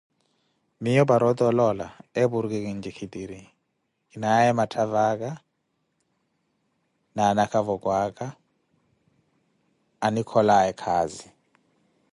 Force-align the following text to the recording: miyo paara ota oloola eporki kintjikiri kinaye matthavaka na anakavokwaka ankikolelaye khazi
miyo 0.81 1.03
paara 1.09 1.25
ota 1.31 1.43
oloola 1.51 1.87
eporki 2.21 2.57
kintjikiri 2.65 3.41
kinaye 4.09 4.49
matthavaka 4.57 5.29
na 7.15 7.21
anakavokwaka 7.31 8.25
ankikolelaye 10.05 10.71
khazi 10.81 11.27